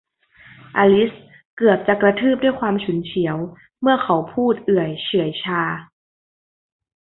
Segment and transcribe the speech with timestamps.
[0.77, 1.13] อลิซ
[1.55, 3.37] เกือบจะกระทืบด้วยความฉุนเฉียว
[3.81, 5.61] เมื่อเขาพูดเอื่อยเฉื่อยชา